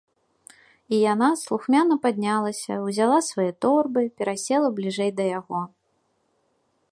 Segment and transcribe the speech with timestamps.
[0.95, 5.61] І яна слухмяна паднялася, узяла свае торбы, перасела бліжэй да яго.